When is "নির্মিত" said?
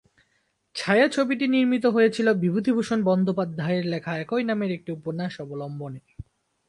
1.47-1.85